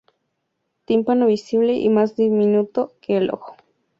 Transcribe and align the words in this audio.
Tímpano 0.85 1.27
visible 1.27 1.75
y 1.75 1.87
más 1.89 2.15
diminuto 2.15 2.93
que 3.01 3.17
el 3.17 3.29
ojo. 3.29 3.53